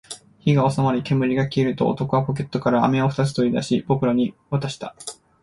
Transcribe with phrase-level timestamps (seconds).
[0.39, 4.95] 火が収まり、煙が消えると、男はポケットから飴を二つ取り出し、僕らに渡した